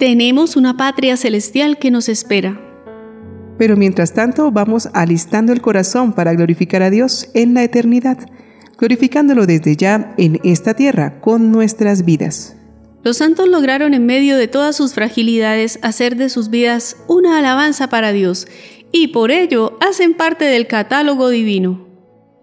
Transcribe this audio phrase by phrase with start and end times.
[0.00, 2.58] Tenemos una patria celestial que nos espera.
[3.58, 8.16] Pero mientras tanto vamos alistando el corazón para glorificar a Dios en la eternidad,
[8.78, 12.56] glorificándolo desde ya en esta tierra con nuestras vidas.
[13.02, 17.90] Los santos lograron en medio de todas sus fragilidades hacer de sus vidas una alabanza
[17.90, 18.48] para Dios
[18.92, 21.86] y por ello hacen parte del catálogo divino.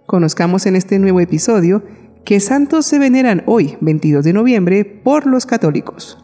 [0.06, 1.84] Conozcamos en este nuevo episodio
[2.24, 6.20] que santos se veneran hoy, 22 de noviembre, por los católicos.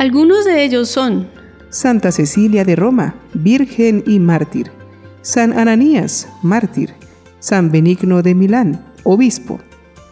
[0.00, 1.28] Algunos de ellos son
[1.68, 4.72] Santa Cecilia de Roma, Virgen y Mártir,
[5.20, 6.94] San Ananías, Mártir,
[7.38, 9.60] San Benigno de Milán, Obispo,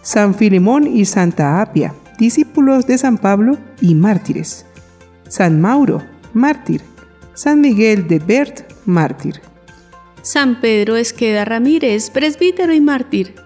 [0.03, 4.67] San Filemón y Santa Apia, discípulos de San Pablo y mártires,
[5.27, 6.03] San Mauro,
[6.35, 6.83] mártir,
[7.33, 9.41] San Miguel de Bert, mártir.
[10.21, 13.37] San Pedro Esqueda Ramírez, presbítero y mártir.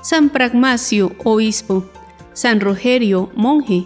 [0.00, 1.84] San Pragmacio, obispo,
[2.32, 3.84] San Rogerio, monje,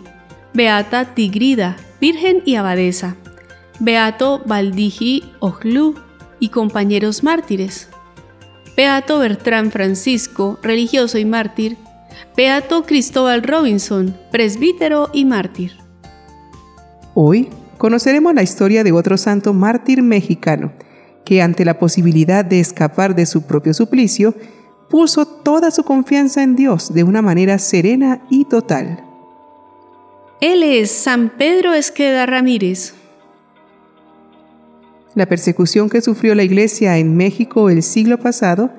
[0.53, 3.17] Beata Tigrida, virgen y abadesa,
[3.81, 5.95] Beato Valdigi Ojlu
[6.39, 7.89] y compañeros mártires,
[8.77, 11.79] Beato Bertrán Francisco, religioso y mártir,
[12.37, 15.79] Beato Cristóbal Robinson, presbítero y mártir.
[17.15, 20.75] Hoy conoceremos la historia de otro santo mártir mexicano,
[21.25, 24.35] que ante la posibilidad de escapar de su propio suplicio,
[24.91, 29.04] puso toda su confianza en Dios de una manera serena y total.
[30.41, 32.95] Él es San Pedro Esqueda Ramírez.
[35.15, 38.71] La persecución que sufrió la Iglesia en México el siglo pasado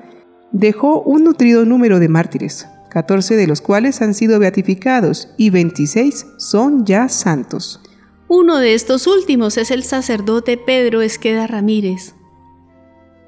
[0.52, 6.26] dejó un nutrido número de mártires, 14 de los cuales han sido beatificados y 26
[6.36, 7.80] son ya santos.
[8.28, 12.14] Uno de estos últimos es el sacerdote Pedro Esqueda Ramírez.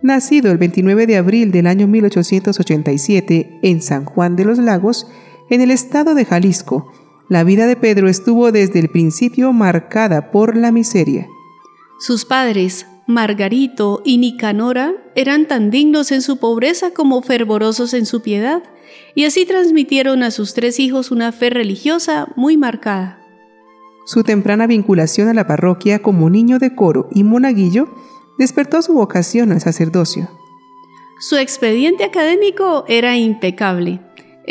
[0.02, 5.08] Nacido el 29 de abril del año 1887 en San Juan de los Lagos,
[5.50, 6.92] en el estado de Jalisco,
[7.28, 11.28] la vida de Pedro estuvo desde el principio marcada por la miseria.
[11.98, 18.22] Sus padres, Margarito y Nicanora, eran tan dignos en su pobreza como fervorosos en su
[18.22, 18.62] piedad,
[19.14, 23.18] y así transmitieron a sus tres hijos una fe religiosa muy marcada.
[24.06, 27.88] Su temprana vinculación a la parroquia como niño de coro y monaguillo
[28.38, 30.30] despertó su vocación al sacerdocio.
[31.20, 34.00] Su expediente académico era impecable.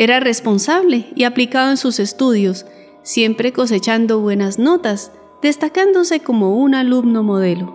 [0.00, 2.66] Era responsable y aplicado en sus estudios,
[3.02, 5.10] siempre cosechando buenas notas,
[5.42, 7.74] destacándose como un alumno modelo.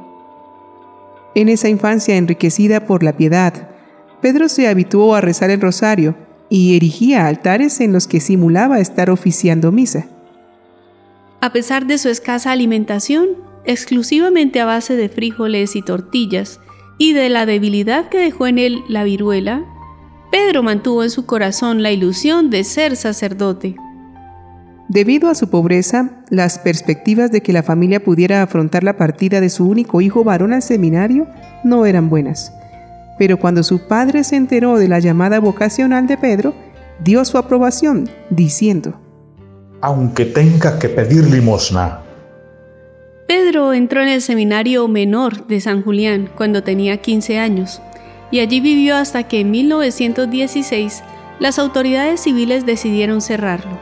[1.36, 3.72] En esa infancia enriquecida por la piedad,
[4.22, 6.16] Pedro se habituó a rezar el rosario
[6.48, 10.06] y erigía altares en los que simulaba estar oficiando misa.
[11.42, 13.32] A pesar de su escasa alimentación,
[13.66, 16.62] exclusivamente a base de frijoles y tortillas,
[16.98, 19.66] y de la debilidad que dejó en él la viruela,
[20.34, 23.76] Pedro mantuvo en su corazón la ilusión de ser sacerdote.
[24.88, 29.52] Debido a su pobreza, las perspectivas de que la familia pudiera afrontar la partida de
[29.52, 31.28] su único hijo varón al seminario
[31.64, 32.52] no eran buenas.
[33.20, 36.56] Pero cuando su padre se enteró de la llamada vocacional de Pedro,
[37.04, 39.00] dio su aprobación, diciendo,
[39.82, 42.00] Aunque tenga que pedir limosna,
[43.28, 47.84] Pedro entró en el seminario menor de San Julián cuando tenía 15 años
[48.34, 51.04] y allí vivió hasta que en 1916
[51.40, 53.80] las autoridades civiles decidieron cerrarlo.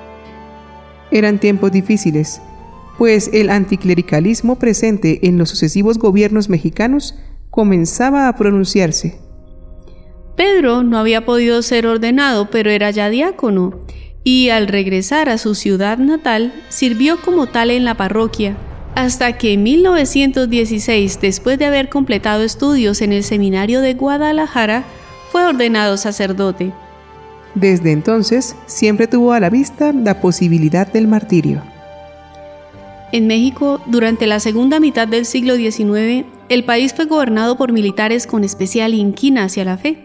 [1.10, 2.42] Eran tiempos difíciles,
[2.98, 7.16] pues el anticlericalismo presente en los sucesivos gobiernos mexicanos
[7.50, 9.20] comenzaba a pronunciarse.
[10.36, 13.80] Pedro no había podido ser ordenado, pero era ya diácono,
[14.26, 18.58] y al regresar a su ciudad natal sirvió como tal en la parroquia
[18.96, 24.84] hasta que en 1916, después de haber completado estudios en el Seminario de Guadalajara,
[25.32, 26.74] fue ordenado sacerdote.
[27.56, 31.62] Desde entonces, siempre tuvo a la vista la posibilidad del martirio.
[33.12, 38.26] En México, durante la segunda mitad del siglo XIX, el país fue gobernado por militares
[38.26, 39.98] con especial inquina hacia la fe.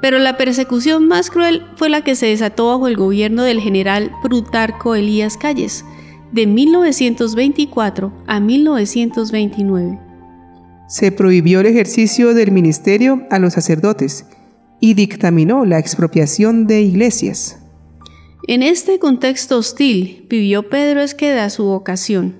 [0.00, 4.10] Pero la persecución más cruel fue la que se desató bajo el gobierno del general
[4.22, 5.84] Plutarco Elías Calles,
[6.32, 9.98] de 1924 a 1929.
[10.88, 14.26] Se prohibió el ejercicio del ministerio a los sacerdotes
[14.80, 17.58] y dictaminó la expropiación de iglesias.
[18.48, 22.36] En este contexto hostil vivió Pedro Esqueda su vocación.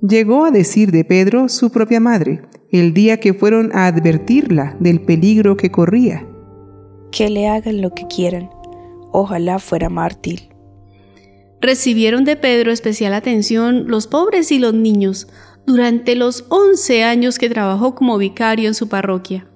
[0.00, 5.00] Llegó a decir de Pedro su propia madre, el día que fueron a advertirla del
[5.00, 6.26] peligro que corría.
[7.10, 8.48] Que le hagan lo que quieran,
[9.12, 10.51] ojalá fuera mártir.
[11.62, 15.28] Recibieron de Pedro especial atención los pobres y los niños
[15.64, 19.46] durante los 11 años que trabajó como vicario en su parroquia.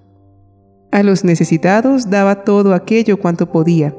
[0.93, 3.93] A los necesitados daba todo aquello cuanto podía,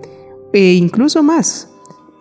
[0.54, 1.70] e incluso más,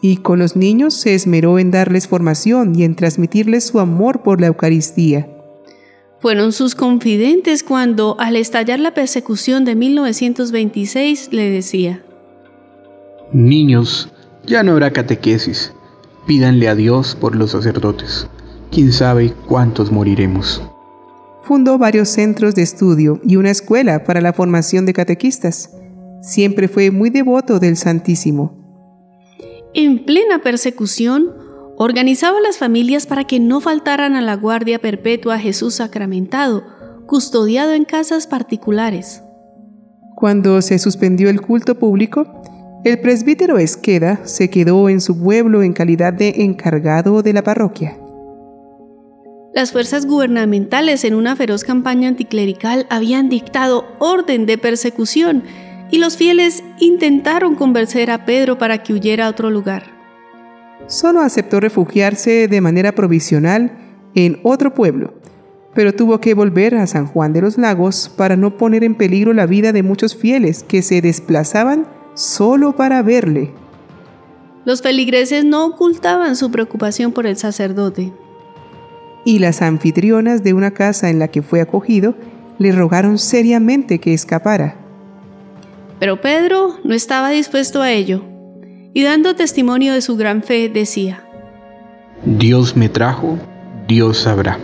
[0.03, 4.41] y con los niños se esmeró en darles formación y en transmitirles su amor por
[4.41, 5.31] la Eucaristía.
[6.19, 12.03] Fueron sus confidentes cuando, al estallar la persecución de 1926, le decía,
[13.33, 14.13] Niños,
[14.45, 15.73] ya no habrá catequesis.
[16.27, 18.29] Pídanle a Dios por los sacerdotes.
[18.73, 20.61] Quién sabe cuántos moriremos.
[21.43, 25.71] Fundó varios centros de estudio y una escuela para la formación de catequistas.
[26.21, 28.67] Siempre fue muy devoto del Santísimo.
[29.73, 31.33] En plena persecución,
[31.77, 36.65] organizaba las familias para que no faltaran a la guardia perpetua a Jesús sacramentado,
[37.07, 39.23] custodiado en casas particulares.
[40.17, 42.43] Cuando se suspendió el culto público,
[42.85, 47.97] el presbítero Esqueda se quedó en su pueblo en calidad de encargado de la parroquia.
[49.55, 55.45] Las fuerzas gubernamentales en una feroz campaña anticlerical habían dictado orden de persecución
[55.91, 59.85] y los fieles intentaron convencer a Pedro para que huyera a otro lugar.
[60.87, 63.73] Solo aceptó refugiarse de manera provisional
[64.15, 65.15] en otro pueblo,
[65.75, 69.33] pero tuvo que volver a San Juan de los Lagos para no poner en peligro
[69.33, 71.87] la vida de muchos fieles que se desplazaban
[72.17, 73.53] solo para verle.
[74.65, 78.13] Los feligreses no ocultaban su preocupación por el sacerdote.
[79.25, 82.17] Y las anfitrionas de una casa en la que fue acogido
[82.59, 84.77] le rogaron seriamente que escapara.
[86.01, 88.23] Pero Pedro no estaba dispuesto a ello,
[88.93, 91.23] y dando testimonio de su gran fe decía,
[92.25, 93.39] Dios me trajo,
[93.87, 94.59] Dios sabrá.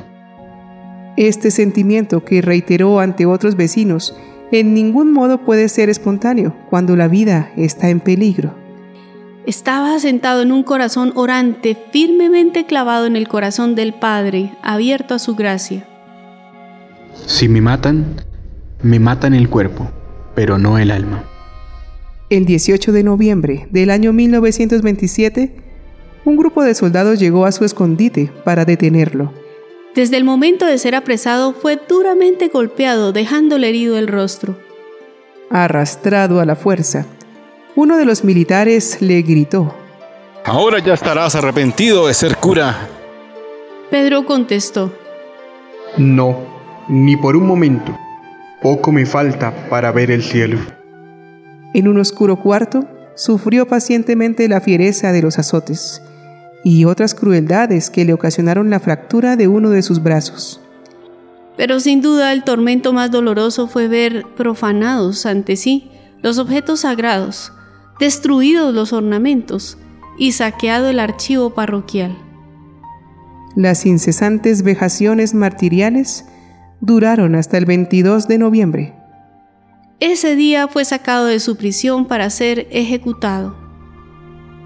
[1.16, 4.16] Este sentimiento que reiteró ante otros vecinos
[4.60, 8.54] en ningún modo puede ser espontáneo cuando la vida está en peligro.
[9.46, 15.18] Estaba sentado en un corazón orante, firmemente clavado en el corazón del Padre, abierto a
[15.18, 15.84] su gracia.
[17.26, 18.20] Si me matan,
[18.82, 19.90] me matan el cuerpo
[20.34, 21.24] pero no el alma.
[22.30, 25.56] El 18 de noviembre del año 1927,
[26.24, 29.32] un grupo de soldados llegó a su escondite para detenerlo.
[29.94, 34.56] Desde el momento de ser apresado fue duramente golpeado, dejándole herido el rostro.
[35.50, 37.04] Arrastrado a la fuerza,
[37.76, 39.74] uno de los militares le gritó,
[40.46, 42.88] Ahora ya estarás arrepentido de ser cura.
[43.90, 44.92] Pedro contestó,
[45.98, 46.38] No,
[46.88, 47.96] ni por un momento.
[48.62, 50.58] Poco me falta para ver el cielo.
[51.74, 56.02] En un oscuro cuarto, sufrió pacientemente la fiereza de los azotes
[56.64, 60.60] y otras crueldades que le ocasionaron la fractura de uno de sus brazos.
[61.56, 65.90] Pero sin duda el tormento más doloroso fue ver profanados ante sí
[66.22, 67.52] los objetos sagrados,
[67.98, 69.78] destruidos los ornamentos
[70.18, 72.16] y saqueado el archivo parroquial.
[73.54, 76.24] Las incesantes vejaciones martiriales
[76.80, 78.94] duraron hasta el 22 de noviembre.
[80.00, 83.56] Ese día fue sacado de su prisión para ser ejecutado.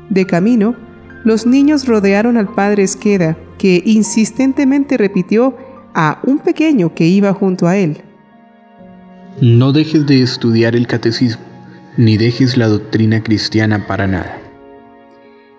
[0.08, 0.76] De camino,
[1.26, 5.56] los niños rodearon al padre Esqueda, que insistentemente repitió
[5.93, 8.00] a un pequeño que iba junto a él.
[9.40, 11.43] No dejes de estudiar el catecismo,
[11.96, 14.38] ni dejes la doctrina cristiana para nada.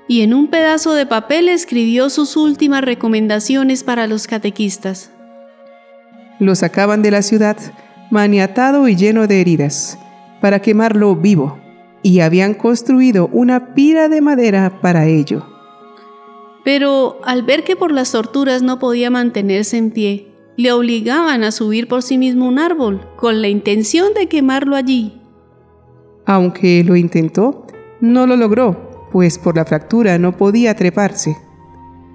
[0.07, 5.11] Y en un pedazo de papel escribió sus últimas recomendaciones para los catequistas.
[6.39, 7.57] Lo sacaban de la ciudad,
[8.09, 9.99] maniatado y lleno de heridas,
[10.39, 11.59] para quemarlo vivo,
[12.03, 15.56] y habían construido una pira de madera para ello.
[16.68, 21.54] Pero al ver que por las torturas no podía mantenerse en pie, le obligaban a
[21.54, 25.21] subir por sí mismo un árbol, con la intención de quemarlo allí.
[26.26, 27.66] Aunque lo intentó,
[28.02, 31.38] no lo logró, pues por la fractura no podía treparse.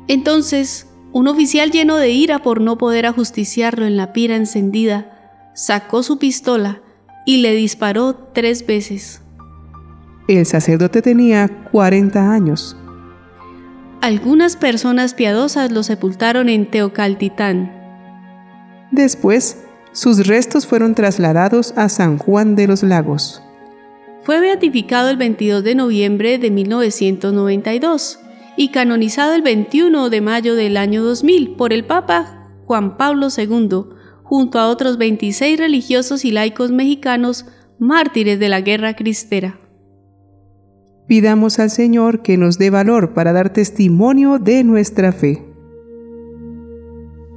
[0.07, 6.03] Entonces un oficial lleno de ira por no poder ajusticiarlo en la pira encendida, sacó
[6.03, 6.83] su pistola
[7.25, 9.23] y le disparó tres veces.
[10.29, 12.77] El sacerdote tenía 40 años.
[14.03, 17.71] Algunas personas piadosas lo sepultaron en Teocaltitán.
[18.91, 23.45] Después, sus restos fueron trasladados a San Juan de los Lagos.
[24.25, 28.19] Fue beatificado el 22 de noviembre de 1992
[28.57, 33.85] y canonizado el 21 de mayo del año 2000 por el Papa Juan Pablo II,
[34.25, 37.47] junto a otros 26 religiosos y laicos mexicanos
[37.79, 39.62] mártires de la guerra cristera.
[41.13, 45.43] Pidamos al Señor que nos dé valor para dar testimonio de nuestra fe.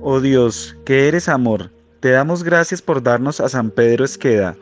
[0.02, 4.56] Oh Dios, que eres amor, te damos gracias por darnos a San Pedro Esqueda,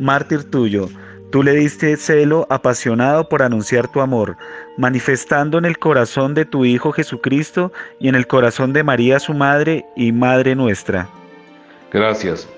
[0.00, 0.88] mártir tuyo,
[1.30, 4.36] Tú le diste celo apasionado por anunciar tu amor,
[4.76, 9.32] manifestando en el corazón de tu Hijo Jesucristo y en el corazón de María su
[9.32, 11.08] Madre y Madre nuestra.
[11.92, 12.48] Gracias,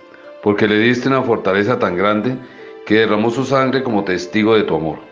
[0.43, 2.35] porque le diste una fortaleza tan grande
[2.87, 5.08] que derramó su sangre como testigo de tu amor.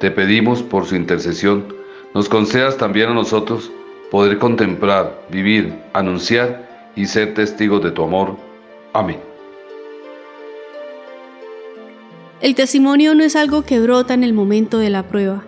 [0.00, 1.74] Te pedimos por su intercesión,
[2.14, 3.72] nos concedas también a nosotros
[4.12, 8.36] poder contemplar, vivir, anunciar y ser testigos de tu amor.
[8.92, 9.18] Amén.
[12.40, 15.44] El testimonio no es algo que brota en el momento de la prueba.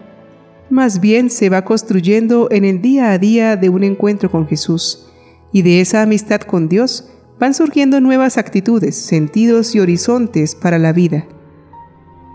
[0.69, 5.07] Más bien se va construyendo en el día a día de un encuentro con Jesús,
[5.52, 10.92] y de esa amistad con Dios van surgiendo nuevas actitudes, sentidos y horizontes para la
[10.92, 11.26] vida.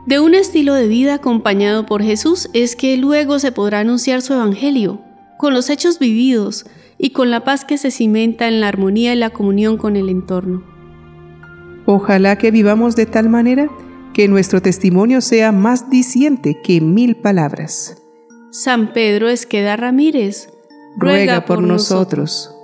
[0.05, 4.33] De un estilo de vida acompañado por Jesús es que luego se podrá anunciar su
[4.33, 5.01] Evangelio,
[5.37, 6.65] con los hechos vividos
[6.99, 10.09] y con la paz que se cimenta en la armonía y la comunión con el
[10.09, 10.63] entorno.
[11.87, 13.67] Ojalá que vivamos de tal manera
[14.13, 18.01] que nuestro testimonio sea más diciente que mil palabras.
[18.51, 20.49] San Pedro Esqueda Ramírez,
[20.97, 22.54] ruega, por, nosotros.